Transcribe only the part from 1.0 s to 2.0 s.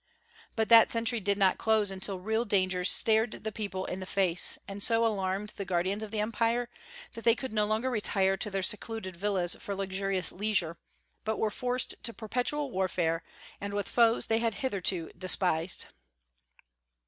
did not close